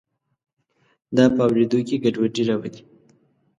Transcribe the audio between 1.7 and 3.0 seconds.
کې ګډوډي راولي.